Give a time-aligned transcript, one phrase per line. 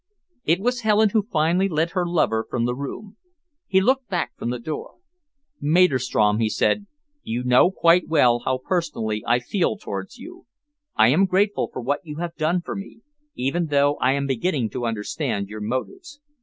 [0.45, 3.17] It was Helen who finally led her lover from the room.
[3.67, 4.95] He looked back from the door.
[5.61, 6.87] "Maderstrom," he said,
[7.21, 10.47] "you know quite well how personally I feel towards you.
[10.95, 13.01] I am grateful for what you have done for me,
[13.35, 16.19] even though I am beginning to understand your motives.